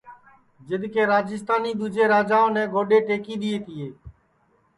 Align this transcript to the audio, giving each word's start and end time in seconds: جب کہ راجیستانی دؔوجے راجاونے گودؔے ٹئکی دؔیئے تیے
جب 0.67 0.81
کہ 0.93 1.01
راجیستانی 1.11 1.71
دؔوجے 1.79 2.03
راجاونے 2.13 2.63
گودؔے 2.73 2.99
ٹئکی 3.07 3.35
دؔیئے 3.41 3.57
تیے 3.65 3.87